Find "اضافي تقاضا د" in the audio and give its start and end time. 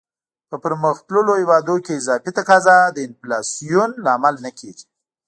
1.99-2.97